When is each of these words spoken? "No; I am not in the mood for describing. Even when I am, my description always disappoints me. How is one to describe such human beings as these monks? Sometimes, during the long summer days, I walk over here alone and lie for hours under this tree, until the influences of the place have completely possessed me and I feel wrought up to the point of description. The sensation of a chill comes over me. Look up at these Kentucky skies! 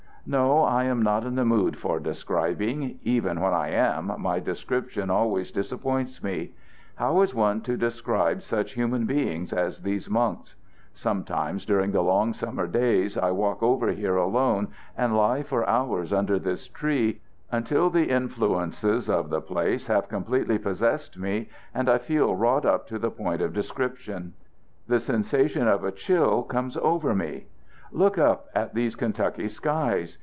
"No; 0.23 0.61
I 0.61 0.83
am 0.83 1.01
not 1.01 1.25
in 1.25 1.33
the 1.33 1.43
mood 1.43 1.75
for 1.77 1.99
describing. 1.99 2.99
Even 3.01 3.39
when 3.41 3.53
I 3.55 3.69
am, 3.69 4.13
my 4.19 4.39
description 4.39 5.09
always 5.09 5.51
disappoints 5.51 6.21
me. 6.21 6.51
How 6.97 7.21
is 7.21 7.33
one 7.33 7.61
to 7.61 7.75
describe 7.75 8.43
such 8.43 8.73
human 8.73 9.07
beings 9.07 9.51
as 9.51 9.81
these 9.81 10.11
monks? 10.11 10.55
Sometimes, 10.93 11.65
during 11.65 11.91
the 11.91 12.03
long 12.03 12.33
summer 12.33 12.67
days, 12.67 13.17
I 13.17 13.31
walk 13.31 13.63
over 13.63 13.91
here 13.93 14.15
alone 14.15 14.67
and 14.95 15.17
lie 15.17 15.41
for 15.41 15.67
hours 15.67 16.13
under 16.13 16.37
this 16.37 16.67
tree, 16.67 17.19
until 17.51 17.89
the 17.89 18.11
influences 18.11 19.09
of 19.09 19.31
the 19.31 19.41
place 19.41 19.87
have 19.87 20.07
completely 20.07 20.59
possessed 20.59 21.17
me 21.17 21.49
and 21.73 21.89
I 21.89 21.97
feel 21.97 22.35
wrought 22.35 22.63
up 22.67 22.85
to 22.89 22.99
the 22.99 23.09
point 23.11 23.41
of 23.41 23.53
description. 23.53 24.35
The 24.87 24.99
sensation 24.99 25.67
of 25.67 25.83
a 25.83 25.91
chill 25.91 26.43
comes 26.43 26.77
over 26.77 27.15
me. 27.15 27.47
Look 27.93 28.17
up 28.17 28.47
at 28.55 28.73
these 28.73 28.95
Kentucky 28.95 29.49
skies! 29.49 30.17